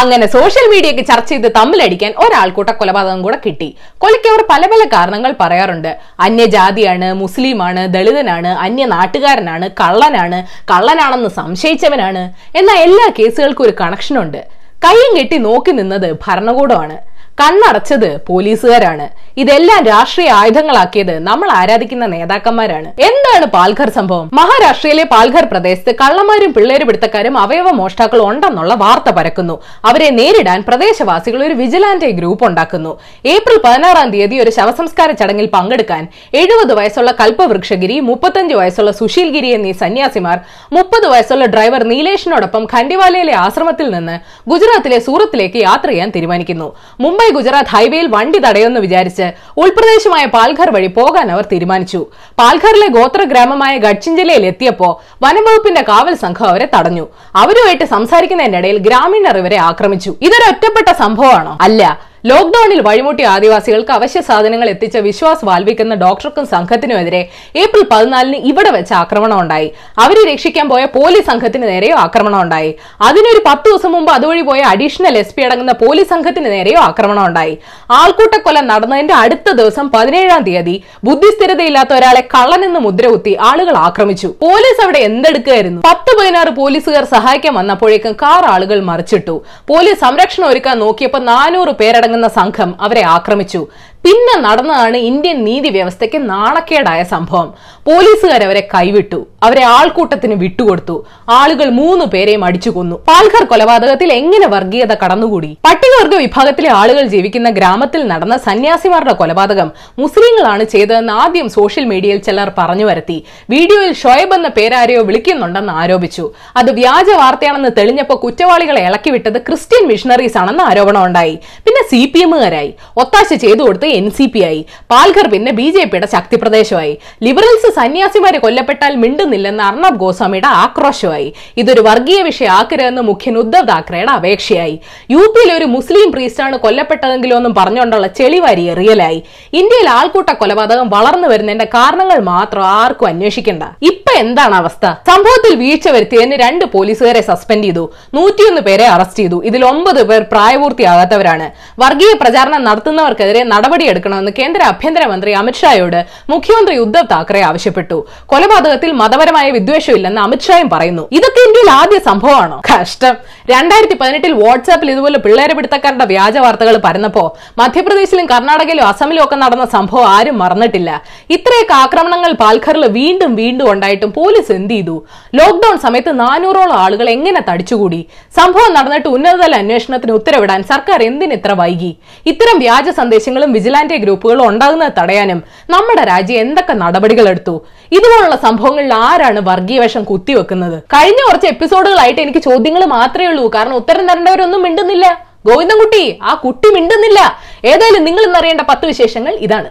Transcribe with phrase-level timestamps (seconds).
[0.00, 3.68] അങ്ങനെ സോഷ്യൽ മീഡിയക്ക് ചർച്ച ചെയ്ത് തമ്മിലടിക്കാൻ ഒരാൾക്കൂട്ട കൊലപാതകം കൂടെ കിട്ടി.
[4.02, 5.90] കൊലയ്ക്ക് അവർ പല പല കാരണങ്ങൾ പറയാറുണ്ട്.
[6.26, 10.38] അന്യജാതിയാണ് മുസ്ലിമാണ് ദളിതനാണ് അന്യ നാട്ടുകാരനാണ് കള്ളനാണ്
[10.72, 12.24] കള്ളനാണെന്ന് സംശയിച്ചവനാണ്.
[12.60, 14.40] എന്ന എല്ലാ കേസുകൾക്കും ഒരു കണക്ഷനുണ്ട്
[14.86, 16.96] കയ്യും കെട്ടി നോക്കി നിന്നത് ഭരണകൂടമാണ്.
[17.40, 19.06] കണ്ണടച്ചത് പോലീസുകാരാണ്.
[19.42, 22.88] ഇതെല്ലാം രാഷ്ട്രീയ ആയുധങ്ങളാക്കിയത് നമ്മൾ ആരാധിക്കുന്ന നേതാക്കന്മാരാണ്.
[23.08, 24.26] എന്താണ് പാൽഘർ സംഭവം?
[24.38, 29.56] മഹാരാഷ്ട്രയിലെ പാൽഘർ പ്രദേശത്ത് കള്ളന്മാരും പിള്ളേര് പിടുത്തക്കാരും അവയവ മോഷ്ടാക്കളും ഉണ്ടെന്നുള്ള വാർത്ത പരക്കുന്നു.
[29.90, 32.92] അവരെ നേരിടാൻ പ്രദേശവാസികൾ ഒരു വിജിലാന്റെ ഗ്രൂപ്പ് ഉണ്ടാക്കുന്നു.
[33.34, 36.04] ഏപ്രിൽ പതിനാറാം തീയതി ഒരു ശവസംസ്കാര ചടങ്ങിൽ പങ്കെടുക്കാൻ
[36.42, 40.38] എഴുപത് വയസ്സുള്ള കൽപ്പവൃക്ഷഗിരി മുപ്പത്തഞ്ച് വയസ്സുള്ള സുശീൽ ഗിരി എന്നീ സന്യാസിമാർ
[40.78, 44.16] മുപ്പത് വയസ്സുള്ള ഡ്രൈവർ നീലേഷിനോടൊപ്പം ഖണ്ഡിവാലയിലെ ആശ്രമത്തിൽ നിന്ന്
[44.54, 46.70] ഗുജറാത്തിലെ സൂറത്തിലേക്ക് യാത്ര ചെയ്യാൻ തീരുമാനിക്കുന്നു.
[47.04, 52.06] മുംബൈ ഗുജറാത്ത് ഹൈവേയിൽ വണ്ടി തടയുമെന്ന് വിചാരിച്ച് ഉൾപ്രദേശമായ പാൽഘർ വഴി പോകാൻ അവർ തീരുമാനിച്ചു.
[52.38, 57.08] പാൽഘറിലെ ഗോത്ര ഗ്രാമമായ ഗഡ്ചിഞ്ചലയിൽ എത്തിയപ്പോ വനംവകുപ്പിന്റെ കാവൽ സംഘം അവരെ തടഞ്ഞു.
[57.36, 60.14] അവരുമായിട്ട് സംസാരിക്കുന്നതിനിടയിൽ ഗ്രാമീണർ ഇവരെ ആക്രമിച്ചു.
[60.22, 61.58] ഇതൊരു ഒറ്റപ്പെട്ട സംഭവമാണോ?
[61.60, 62.13] അല്ല.
[62.30, 67.20] ലോക്ഡൌണിൽ വഴിമുട്ടിയ ആദിവാസികൾക്ക് അവശ്യ സാധനങ്ങൾ എത്തിച്ച വിശ്വാസ് വാൽവിക്കുന്ന ഡോക്ടർക്കും സംഘത്തിനുമെതിരെ
[67.62, 69.68] ഏപ്രിൽ പതിനാലിന് ഇവിടെ വെച്ച് ആക്രമണം ഉണ്ടായി.
[70.04, 72.70] അവരെ രക്ഷിക്കാൻ പോയ പോലീസ് സംഘത്തിന് നേരെയോ ആക്രമണം ഉണ്ടായി.
[73.08, 77.54] അതിനൊരു പത്ത് ദിവസം മുമ്പ് അതുവഴി പോയ അഡീഷണൽ എസ് അടങ്ങുന്ന പോലീസ് സംഘത്തിന് നേരെയോ ആക്രമണം ഉണ്ടായി.
[77.98, 80.76] ആൾക്കൂട്ടക്കൊല നടന്നതിന്റെ അടുത്ത ദിവസം പതിനേഴാം തീയതി
[81.08, 84.30] ബുദ്ധിസ്ഥിരതയില്ലാത്ത ഒരാളെ കള്ളനെന്ന് മുദ്രകുത്തി ആളുകൾ ആക്രമിച്ചു.
[84.46, 85.82] പോലീസ് അവിടെ എന്തെടുക്കുകയായിരുന്നു?
[85.90, 89.36] പത്ത് പതിനാറ് പോലീസുകാർ സഹായിക്കാൻ വന്നപ്പോഴേക്കും കാർ ആളുകൾ മറിച്ചിട്ടു.
[89.72, 93.66] പോലീസ് സംരക്ഷണം ഒരുക്കാൻ നോക്കിയപ്പോൾ നാനൂറ് പേരടങ്ങുന്ന സംഘം അവരെ ആക്രമിച്ചു
[94.04, 97.48] പിന്നെ നടന്നതാണ് ഇന്ത്യൻ നീതി വ്യവസ്ഥയ്ക്ക് നാണക്കേടായ സംഭവം.
[97.86, 99.18] പോലീസുകാരവരെ കൈവിട്ടു.
[99.46, 100.96] അവരെ ആൾക്കൂട്ടത്തിന് വിട്ടുകൊടുത്തു.
[101.38, 102.96] ആളുകൾ മൂന്ന് പേരെയും അടിച്ചു കൊന്നു.
[103.08, 105.50] പാൽഘർ കൊലപാതകത്തിൽ എങ്ങനെ വർഗീയത കടന്നുകൂടി?
[105.66, 109.70] പട്ടികവർഗ വിഭാഗത്തിലെ ആളുകൾ ജീവിക്കുന്ന ഗ്രാമത്തിൽ നടന്ന സന്യാസിമാരുടെ കൊലപാതകം
[110.02, 113.18] മുസ്ലിങ്ങളാണ് ചെയ്തതെന്ന് ആദ്യം സോഷ്യൽ മീഡിയയിൽ ചിലർ പറഞ്ഞു വരുത്തി.
[113.54, 116.26] വീഡിയോയിൽ ഷോയബ് എന്ന പേരാരെയോ വിളിക്കുന്നുണ്ടെന്ന് ആരോപിച്ചു.
[116.56, 122.72] അത് വ്യാജ വാർത്തയാണെന്ന് തെളിഞ്ഞപ്പോൾ കുറ്റവാളികളെ ഇളക്കിവിട്ടത് ക്രിസ്ത്യൻ മിഷണറീസ് ആണെന്ന് ആരോപണം ഉണ്ടായി പിന്നെ സി പി എമ്മുകാരായി.
[123.04, 124.60] ഒത്താശ ചെയ്തു കൊടുത്ത് എൻ സി പി ആയി
[124.92, 126.92] പാൽഘർ പിന്നെ ബി ജെ പിയുടെ ശക്തി പ്രദേശമായി
[127.26, 131.28] ലിബറൽസ് സന്യാസിമാരെ കൊല്ലപ്പെട്ടാൽ മിണ്ടുന്നില്ലെന്ന് അർണബ് ഗോസ്വാമിയുടെ ആക്രോശമായി.
[131.62, 134.76] ഇതൊരു വർഗീയ വിഷയമാക്കരുതെന്ന് മുഖ്യൻ ഉദ്ധവ് താക്കറെയുടെ അപേക്ഷയായി.
[135.14, 139.20] യു പിയിലെ ഒരു മുസ്ലിം പ്രീസ്റ്റാണ് കൊല്ലപ്പെട്ടതെങ്കിലും ഒന്നും പറഞ്ഞുകൊണ്ടുള്ള ചെളിവാരി റിയലായി
[139.60, 143.62] ഇന്ത്യയിൽ ആൾക്കൂട്ട കൊലപാതകം വളർന്നു വരുന്നതിന്റെ കാരണങ്ങൾ മാത്രം ആർക്കും അന്വേഷിക്കേണ്ട.
[143.90, 144.84] ഇപ്പൊ എന്താണ് അവസ്ഥ?
[145.10, 147.84] സംഭവത്തിൽ വീഴ്ച വരുത്തിയതിന് രണ്ട് പോലീസുകാരെ സസ്പെൻഡ് ചെയ്തു.
[148.16, 149.38] നൂറ്റിയൊന്ന് പേരെ അറസ്റ്റ് ചെയ്തു.
[149.48, 151.46] ഇതിൽ ഒമ്പത് പേർ പ്രായപൂർത്തിയാകാത്തവരാണ്.
[151.82, 153.42] വർഗീയ പ്രചാരണം നടത്തുന്നവർക്കെതിരെ
[153.84, 156.00] നടപടിയെടുക്കണമെന്ന് കേന്ദ്ര ആഭ്യന്തരമന്ത്രി അമിത്ഷായോട്
[156.32, 157.98] മുഖ്യമന്ത്രി ഉദ്ധവ് താക്കറെ ആവശ്യപ്പെട്ടു.
[158.30, 161.04] കൊലപാതകത്തിൽ മതപരമായ വിദ്വേഷമില്ലെന്ന് അമിത്ഷായും പറയുന്നു.
[161.18, 162.58] ഇതൊക്കെ ഇന്ത്യയിൽ ആദ്യ സംഭവമാണോ?
[162.70, 163.14] കഷ്ടം.
[163.52, 167.24] രണ്ടായിരത്തി പതിനെട്ടിൽ വാട്സാപ്പിൽ ഇതുപോലെ പിള്ളേരെ പിടുത്തക്കാരുടെ വ്യാജ വാർത്തകൾ പരന്നപ്പോ
[167.60, 170.90] മധ്യപ്രദേശിലും കർണാടകയിലും അസമിലും ഒക്കെ നടന്ന സംഭവം ആരും മറന്നിട്ടില്ല.
[171.36, 174.96] ഇത്രയൊക്കെ ആക്രമണങ്ങൾ പാൽഘറിൽ വീണ്ടും വീണ്ടും ഉണ്ടായിട്ടും പോലീസ് എന്ത് ചെയ്തു?
[175.40, 178.00] ലോക്ഡൌൺ സമയത്ത് നാനൂറോളം ആളുകൾ എങ്ങനെ തടിച്ചുകൂടി?
[178.38, 181.92] സംഭവം നടന്നിട്ട് ഉന്നതതല അന്വേഷണത്തിന് ഉത്തരവിടാൻ സർക്കാർ എന്തിന് ഇത്ര വൈകി?
[182.32, 185.38] ഇത്തരം വ്യാജ സന്ദേശങ്ങളും വിജിലാൻറെ ഗ്രൂപ്പുകൾ ഉണ്ടാകുന്നത് തടയാനും
[185.70, 187.54] നമ്മുടെ രാജ്യം എന്തൊക്കെ നടപടികൾ എടുത്തു
[187.92, 190.82] ഇതുപോലുള്ള സംഭവങ്ങളിൽ ആരാണ് വർഗീയവേഷം കുത്തിവെക്കുന്നത്?
[190.82, 193.48] കഴിഞ്ഞ കുറച്ച് എപ്പിസോഡുകളായിട്ട് എനിക്ക് ചോദ്യങ്ങൾ മാത്രമേ ഉള്ളൂ.
[193.54, 195.06] കാരണം ഉത്തരം തരേണ്ടവരൊന്നും മിണ്ടുന്നില്ല.
[195.46, 197.20] ഗോവിന്ദൻകുട്ടി ആ കുട്ടി മിണ്ടുന്നില്ല.
[197.64, 199.70] ഏതായാലും നിങ്ങൾ ഇന്നറിയേണ്ട പത്ത് വിശേഷങ്ങൾ ഇതാണ്.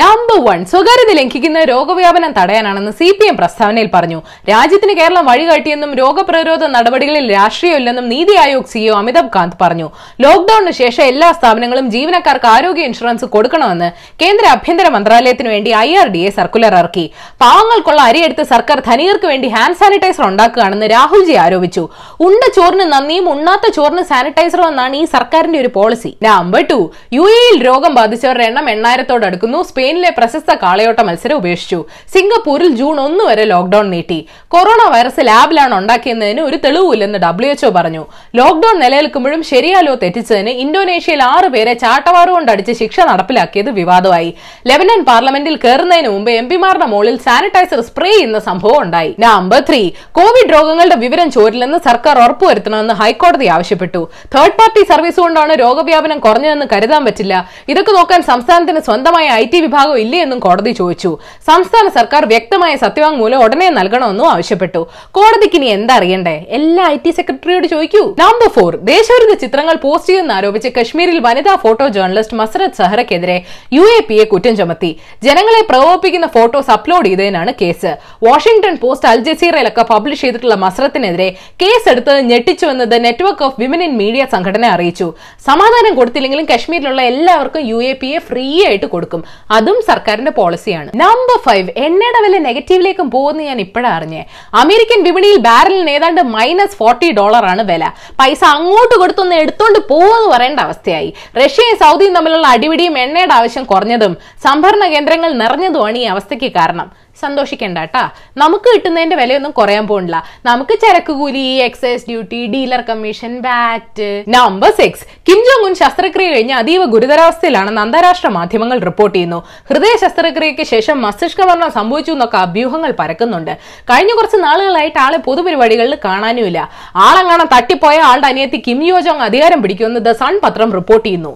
[0.00, 4.16] നമ്പർ വൺ സ്വകാര്യത ലംഘിക്കുന്ന രോഗവ്യാപനം തടയാനാണെന്ന് സി പി എം പ്രസ്താവനയിൽ പറഞ്ഞു.
[4.50, 9.86] രാജ്യത്തിന് കേരളം വഴികാട്ടിയെന്നും രോഗപ്രതിരോധ നടപടികളിൽ രാഷ്ട്രീയമില്ലെന്നും നീതി ആയോഗ് സിഇഒ അമിതാഭ് കാന്ത് പറഞ്ഞു.
[10.24, 13.90] ലോക്ഡൌണിന് ശേഷം എല്ലാ സ്ഥാപനങ്ങളും ജീവനക്കാർക്ക് ആരോഗ്യ ഇൻഷുറൻസ് കൊടുക്കണമെന്ന്
[14.22, 17.06] കേന്ദ്ര ആഭ്യന്തര മന്ത്രാലയത്തിന് വേണ്ടി I R D A circular ഇറക്കി.
[17.44, 21.84] പാവങ്ങൾക്കുള്ള അരിയെടുത്ത് സർക്കാർ ധനികർക്ക് വേണ്ടി ഹാൻഡ് സാനിറ്റൈസർ ഉണ്ടാക്കുകയാണെന്ന് രാഹുൽജി ആരോപിച്ചു.
[22.28, 26.80] ഉണ്ട ചോറിന് നന്ദിയും ഉണ്ണാത്ത ചോറിന് സാനിറ്റൈസറും എന്നാണ് ഈ സർക്കാരിന്റെ ഒരു പോളിസി നമ്പർ ടു
[27.18, 29.62] യു എയിൽ രോഗം ബാധിച്ചവരുടെ എണ്ണം എണ്ണായിരത്തോട് അടുക്കുന്നു.
[29.84, 31.84] സ്പെയിനിലെ പ്രശസ്ത കാളയോട്ട മത്സരം ഉപേക്ഷിച്ചു.
[32.12, 34.26] സിംഗപ്പൂരിൽ ജൂൺ ഒന്ന് വരെ ലോക്ഡൌൺ നീട്ടി.
[34.48, 38.06] കൊറോണ വൈറസ് ലാബിലാണ് ഉണ്ടാക്കിയതിന് ഒരു തെളിവില്ലെന്ന് ഡബ്ല്യു എച്ച്ഒ പറഞ്ഞു.
[38.34, 44.34] ലോക്ഡൌൺ നിലനിൽക്കുമ്പോഴും ശരിയാലോ തെറ്റിച്ചതിന് ഇന്തോനേഷ്യയിൽ ആറ് പേരെ ചാട്ടവാറ് കൊണ്ട് അടിച്ച് ശിക്ഷ നടപ്പിലാക്കിയത് വിവാദമായി.
[44.66, 49.12] ലെബനൻ പാർലമെന്റിൽ കയറുന്നതിന് മുമ്പ് എം പിമാരുടെ മുകളിൽ സാനിറ്റൈസർ സ്പ്രേ ചെയ്യുന്ന സംഭവം ഉണ്ടായി.
[49.18, 49.82] Number three.
[50.12, 54.08] കോവിഡ് രോഗങ്ങളുടെ വിവരം ചോരില്ലെന്ന് സർക്കാർ ഉറപ്പുവരുത്തണമെന്ന് ഹൈക്കോടതി ആവശ്യപ്പെട്ടു.
[54.34, 57.34] തേർഡ് പാർട്ടി സർവീസ് കൊണ്ടാണ് രോഗവ്യാപനം കുറഞ്ഞതെന്ന് കരുതാൻ പറ്റില്ല.
[57.68, 61.10] ഇതൊക്കെ നോക്കാൻ സംസ്ഥാനത്തിന് സ്വന്തമായ ഐ ടി വിഭാഗം ഇല്ലേ എന്നും കോടതി ചോദിച്ചു.
[61.48, 64.80] സംസ്ഥാന സർക്കാർ വ്യക്തമായ സത്യവാങ്മൂലം ഉടനെ നൽകണമെന്നും ആവശ്യപ്പെട്ടു.
[65.16, 66.34] കോടതിക്ക് ഇനി എന്താ അറിയണ്ടേ?
[66.56, 68.02] എല്ലാ ഐ ടി സെക്രട്ടറിയോട് ചോദിക്കൂ.
[68.20, 73.36] നമ്പർ ഫോർ ദേശവിരുദ്ധ ചിത്രങ്ങൾ പോസ്റ്റ് ചെയ്യുന്ന ആരോപിച്ച് കശ്മീരിൽ വനിതാ ഫോട്ടോ ജേർണലിസ്റ്റ് മസ്രത് സഹറയ്ക്കെതിരെ
[73.76, 74.90] യു എ പി എ കുറ്റം ചുമത്തി.
[75.26, 77.92] ജനങ്ങളെ പ്രകോപിപ്പിക്കുന്ന ഫോട്ടോസ് അപ്ലോഡ് ചെയ്തതിനാണ് കേസ്.
[78.28, 81.28] വാഷിംഗ്ടൺ പോസ്റ്റ് അൽ ജസീറയിലൊക്കെ പബ്ലിഷ് ചെയ്തിട്ടുള്ള മസറത്തിനെതിരെ
[81.64, 85.10] കേസ് എടുത്തത് ഞെട്ടിച്ചുവെന്നത് network of women in media സംഘടന അറിയിച്ചു.
[85.50, 89.20] സമാധാനം കൊടുത്തില്ലെങ്കിലും കശ്മീരിലുള്ള എല്ലാവർക്കും U A P A free ആയിട്ട് കൊടുക്കും.
[89.58, 90.88] അത് അതും സർക്കാരിന്റെ പോളിസിയാണ്.
[91.02, 94.22] നമ്പർ ഫൈവ് എണ്ണയുടെ വില നെഗറ്റീവിലേക്കും പോകുന്ന ഞാൻ ഇപ്പോഴാണ് അറിഞ്ഞേ.
[94.62, 97.84] അമേരിക്കൻ വിപണിയിൽ ബാരലിന് ഏതാണ്ട് മൈനസ് ഫോർട്ടി ഡോളർ ആണ് വില.
[98.20, 101.10] പൈസ അങ്ങോട്ട് കൊടുത്തൊന്ന് എടുത്തോണ്ട് പോവെന്ന് പറയേണ്ട അവസ്ഥയായി.
[101.42, 104.14] റഷ്യയും സൗദിയും തമ്മിലുള്ള അടിപിടിയും എണ്ണയുടെ ആവശ്യം കുറഞ്ഞതും
[104.46, 106.88] സംഭരണ കേന്ദ്രങ്ങൾ നിറഞ്ഞതുമാണ് ഈ അവസ്ഥയ്ക്ക് കാരണം.
[107.26, 108.04] സന്തോഷിക്കണ്ട കേട്ടാ
[108.42, 110.16] നമുക്ക് കിട്ടുന്നതിന്റെ വിലയൊന്നും കുറയാൻ പോകണില്ല
[110.48, 116.82] നമുക്ക് ചരക്ക് കൂലി excise duty dealer commission VAT number six Kim Un ശസ്ത്രക്രിയ കഴിഞ്ഞ് അതീവ
[116.94, 119.38] ഗുരുതരാവസ്ഥയിലാണെന്ന് അന്താരാഷ്ട്ര മാധ്യമങ്ങൾ റിപ്പോർട്ട് ചെയ്യുന്നു.
[119.70, 123.52] ഹൃദയ ശസ്ത്രക്രിയയ്ക്ക് ശേഷം മസ്തിഷ്ക മരണം സംഭവിച്ചു എന്നൊക്കെ അഭ്യൂഹങ്ങൾ പരക്കുന്നുണ്ട്.
[123.90, 126.60] കഴിഞ്ഞ കുറച്ച് നാളുകളായിട്ട് ആളെ പൊതുപരിപാടികളിൽ കാണാനുമില്ല.
[127.06, 131.34] ആളെങ്ങാണം തട്ടിപ്പോയ ആളുടെ അനിയത്തി കിം യോജോങ് അധികാരം പിടിക്കുമെന്ന് ദ സൺ പത്രം റിപ്പോർട്ട് ചെയ്യുന്നു.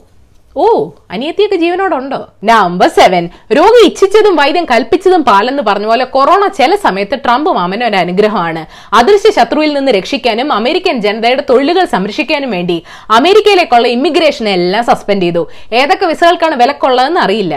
[0.62, 0.66] ഓ
[1.14, 2.18] അനിയത്തിയൊക്കെ ജീവനോടുണ്ടോ?
[2.50, 3.24] നമ്പർ സെവൻ
[3.58, 8.62] രോഗി ഇച്ഛിച്ചതും വൈദ്യം കൽപ്പിച്ചതും പാലെന്ന് പറഞ്ഞ പോലെ കൊറോണ ചില സമയത്ത് ട്രംപ് മാമന് ഒരു അനുഗ്രഹമാണ്.
[8.98, 12.76] അദൃശ്യ ശത്രുവിൽ നിന്ന് രക്ഷിക്കാനും അമേരിക്കൻ ജനതയുടെ തൊഴിലുകൾ സംരക്ഷിക്കാനും വേണ്ടി
[13.18, 15.42] അമേരിക്കയിലേക്കുള്ള ഇമിഗ്രേഷൻ എല്ലാം സസ്പെൻഡ് ചെയ്തു.
[15.80, 17.54] ഏതൊക്കെ വിസകൾക്കാണ് വിലക്കുള്ളതെന്ന് അറിയില്ല.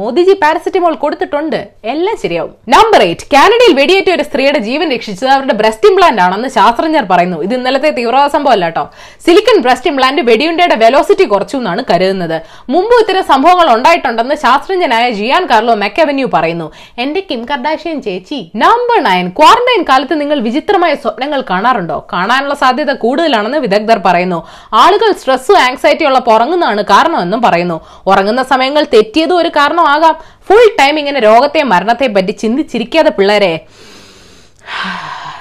[0.00, 1.60] മോദിജി പാരസെറ്റമോൾ കൊടുത്തിട്ടുണ്ട്.
[1.94, 2.52] എല്ലാം ശരിയാവും.
[2.76, 7.40] നമ്പർ എയ്റ്റ് കാനഡയിൽ വെടിയേറ്റ ഒരു സ്ത്രീയുടെ ജീവൻ രക്ഷിച്ചത് അവരുടെ ബ്രസ്റ്റ് ഇംപ്ലാന്റ് ആണെന്ന് ശാസ്ത്രജ്ഞർ പറയുന്നു.
[7.48, 8.84] ഇത് ഇന്നലത്തെ തീവ്രവാദ സംഭവം അല്ല കേട്ടോ.
[9.26, 12.36] സിലിക്കൺ ബ്രസ്റ്റ് ഇംപ്ലാന്റ് വെടിയുണ്ടയുടെ വെലോസിറ്റി കുറച്ചു എന്നാണ് കരുതുന്നത്.
[12.72, 16.66] മുമ്പ് ഇത്തരം സംഭവങ്ങൾ ഉണ്ടായിട്ടുണ്ടെന്ന് ശാസ്ത്രജ്ഞനായ ജിയാൻ കാർലോ മെക്കവന്യൂ പറയുന്നു.
[16.98, 21.98] എന്റെ കിം കർഡാഷ്യൻ ചേച്ചി നമ്പർ നയൻ ക്വാറന്റൈൻ കാലത്ത് നിങ്ങൾ വിചിത്രമായ സ്വപ്നങ്ങൾ കാണാറുണ്ടോ?
[22.12, 24.38] കാണാനുള്ള സാധ്യത കൂടുതലാണെന്ന് വിദഗ്ധർ പറയുന്നു.
[24.82, 27.78] ആളുകൾ സ്ട്രെസ്സും ആങ്സൈറ്റി ഉള്ളപ്പോൾ ഉറങ്ങുന്നതാണ് കാരണമെന്നും പറയുന്നു.
[28.06, 30.16] ഉറങ്ങുന്ന സമയങ്ങൾ തെറ്റിയതും ഒരു കാരണമാകാം.
[30.48, 33.52] ഫുൾ ടൈം ഇങ്ങനെ രോഗത്തെ മരണത്തെ പറ്റി ചിന്തിച്ചിരിക്കാതെ പിള്ളേരെ.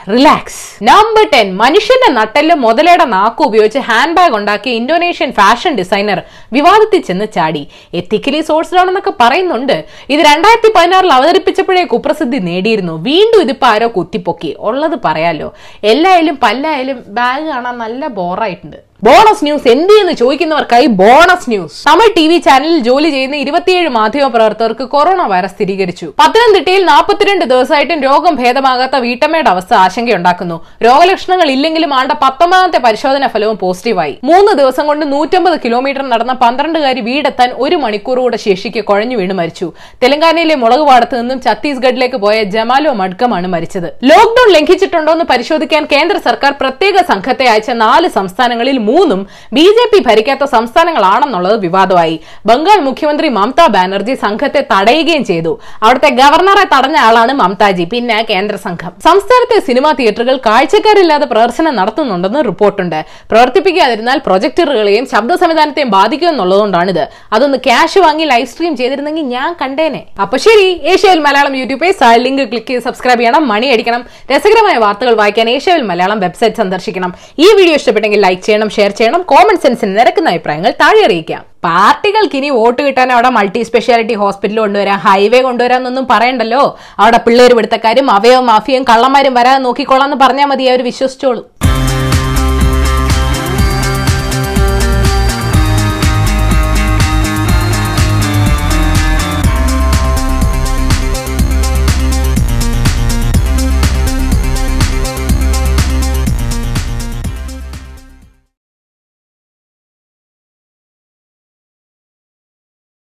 [0.09, 6.21] റിലാക്സ് നമ്പർ ടെൻ മനുഷ്യന്റെ നട്ടെല്ലും മുതലയുടെ നാക്ക് ഉപയോഗിച്ച് ഹാൻഡ് ബാഗ് ഉണ്ടാക്കിയ ഇന്തോനേഷ്യൻ ഫാഷൻ ഡിസൈനർ
[6.53, 7.67] വിവാദത്തിൽ ചെന്ന് ചാടി.
[7.93, 9.85] എത്തിക്കലി സോഴ്സ്ഡ് ആണെന്നൊക്കെ പറയുന്നുണ്ട്.
[10.09, 12.93] ഇത് രണ്ടായിരത്തി പതിനാറിൽ അവതരിപ്പിച്ചപ്പോഴേ കുപ്രസിദ്ധി നേടിയിരുന്നു.
[12.93, 14.55] വീണ്ടും ഇതിപ്പോ ആരോ കുത്തിപ്പൊക്കി.
[14.59, 15.53] ഉള്ളത് പറയാലോ.
[15.83, 22.25] എല്ലായാലും പല്ലായാലും ബാഗ് കാണാൻ നല്ല ബോറായിട്ടുണ്ട് ബോണസ് ന്യൂസ് എന്ത് എന്ന് ചോദിക്കുന്നവർക്കായി bonus news Tamil T
[22.31, 26.07] V ചാനലിൽ ജോലി ചെയ്യുന്ന ഇരുപത്തിയേഴ് മാധ്യമ പ്രവർത്തകർക്ക് കൊറോണ വൈറസ് സ്ഥിരീകരിച്ചു.
[26.21, 30.57] പത്തനംതിട്ടയിൽ നാൽപ്പത്തിരണ്ട് ദിവസമായിട്ടും രോഗം ഭേദമാകാത്ത വീട്ടമ്മയുടെ അവസ്ഥ ആശങ്കയുണ്ടാക്കുന്നു.
[30.87, 37.49] രോഗലക്ഷണങ്ങൾ ഇല്ലെങ്കിലും ആണ്ട പത്തൊമ്പതാമത്തെ പരിശോധന ഫലവും പോസിറ്റീവായി മൂന്ന് ദിവസം കൊണ്ട് നൂറ്റമ്പത് കിലോമീറ്റർ നടന്ന പന്ത്രണ്ടുകാരി വീടെത്താൻ
[37.65, 39.69] ഒരു മണിക്കൂറോടെ ശേഷിക്ക് കുഴഞ്ഞു വീണ് മരിച്ചു.
[40.03, 43.89] തെലങ്കാനയിലെ മുളക് പാടത്ത് നിന്നും ഛത്തീസ്ഗഡിലേക്ക് പോയ ജമാലോ മഡ്കമാണ് മരിച്ചത്.
[44.13, 49.21] ലോക്ഡൌൺ ലംഘിച്ചിട്ടുണ്ടോ എന്ന് പരിശോധിക്കാൻ കേന്ദ്ര സർക്കാർ പ്രത്യേക സംഘത്തെ അയച്ച നാല് സംസ്ഥാനങ്ങളിൽ മൂന്നും
[49.57, 52.15] ബി ജെ പി ഭരിക്കാത്ത സംസ്ഥാനങ്ങളാണെന്നുള്ളത് വിവാദമായി.
[52.49, 55.53] ബംഗാൾ മുഖ്യമന്ത്രി മമതാ ബാനർജി സംഘത്തെ തടയുകയും ചെയ്തു.
[55.83, 58.91] അവിടുത്തെ ഗവർണറെ തടഞ്ഞ ആളാണ് മമതാജി പിന്നെ കേന്ദ്ര സംഘം.
[59.07, 62.99] സംസ്ഥാനത്തെ സിനിമാ തിയേറ്ററുകൾ കാഴ്ചക്കാരില്ലാതെ പ്രദർശനം നടത്തുന്നുണ്ടെന്ന് റിപ്പോർട്ടുണ്ട്.
[63.31, 67.03] പ്രവർത്തിപ്പിക്കാതിരുന്നാൽ പ്രൊജക്ടറുകളെയും ശബ്ദ സംവിധാനത്തെയും ബാധിക്കും എന്നുള്ളതുകൊണ്ടാണിത്.
[67.35, 70.01] അതൊന്ന് ക്യാഷ് വാങ്ങി ലൈവ് സ്ട്രീം ചെയ്തിരുന്നെങ്കിൽ ഞാൻ കണ്ടേനെ.
[70.23, 73.43] അപ്പൊ ശരി ഏഷ്യയിൽ Malayalam YouTube page link click ചെയ്ത് സബ്സ്ക്രൈബ് ചെയ്യണം.
[73.51, 74.01] മണി അടിക്കണം.
[74.31, 77.11] രസകരമായ വാർത്തകൾ വായിക്കാൻ ഏഷ്യയിൽ മലയാളം വെബ്സൈറ്റ് സന്ദർശിക്കണം.
[77.45, 79.21] ഈ വീഡിയോ ഇഷ്ടപ്പെട്ടെങ്കിൽ ലൈക്ക് ചെയ്യണം ഷെയർ ചെയ്യണം.
[79.31, 81.41] കോമൺ സെൻസിന് നിരക്കുന്ന അഭിപ്രായങ്ങൾ താഴെ അറിയിക്കാം.
[81.65, 86.61] പാർട്ടികൾക്ക് ഇനി വോട്ട് കിട്ടാൻ അവിടെ മൾട്ടി സ്പെഷ്യാലിറ്റി ഹോസ്പിറ്റൽ കൊണ്ടുവരാം ഹൈവേ കൊണ്ടുവരാന്നൊന്നും പറയണ്ടല്ലോ.
[87.03, 91.43] അവിടെ പിള്ളേർ പിടുത്തക്കാരും അവയോ മാഫിയും കള്ളന്മാരും വരാതെ നോക്കിക്കോളാന്ന് പറഞ്ഞാൽ മതി അവർ വിശ്വസിച്ചോളൂ.